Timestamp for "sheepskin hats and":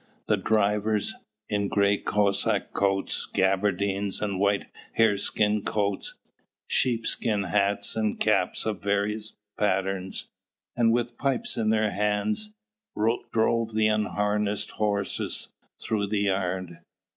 6.67-8.19